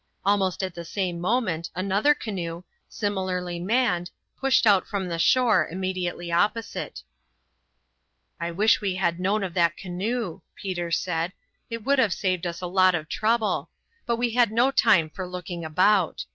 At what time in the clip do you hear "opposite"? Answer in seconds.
6.31-7.03